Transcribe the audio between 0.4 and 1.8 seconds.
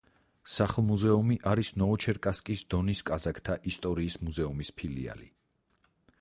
სახლ-მუზეუმი არის